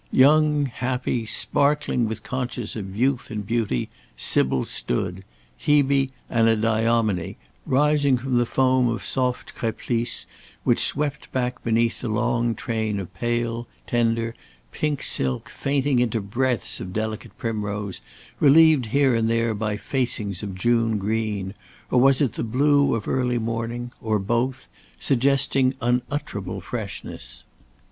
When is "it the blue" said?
22.21-22.95